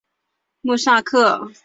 [0.61, 1.51] 穆萨克。